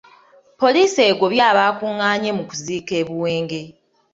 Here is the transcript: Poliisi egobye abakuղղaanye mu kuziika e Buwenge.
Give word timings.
Poliisi 0.59 0.99
egobye 1.09 1.43
abakuղղaanye 1.51 2.29
mu 2.37 2.43
kuziika 2.49 2.93
e 3.01 3.03
Buwenge. 3.07 3.61